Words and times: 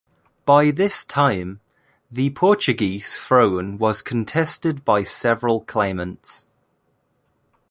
By 0.47 0.71
this 0.71 1.05
time, 1.05 1.59
the 2.09 2.31
Portuguese 2.31 3.19
throne 3.19 3.77
was 3.77 4.01
contested 4.01 4.83
by 4.83 5.03
several 5.03 5.61
claimants. 5.63 6.47